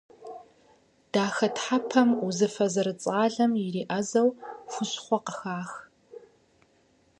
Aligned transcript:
Дахэтхьэпэм 1.11 2.09
узыфэ 2.25 2.65
зэрыцӏалэхэм 2.73 3.51
иреӏэзэу 3.65 4.29
хущхъуэ 4.71 5.17
къыхах. 5.25 5.71